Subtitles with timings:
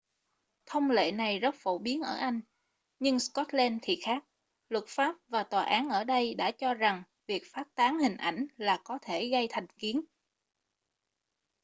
[0.65, 2.41] thông lệ này rất phổ biến ở anh
[2.99, 4.23] nhưng scotland thì khác
[4.69, 8.45] luật pháp và tòa án ở đây đã cho rằng việc phát tán hình ảnh
[8.57, 10.01] là có thể gây thành kiến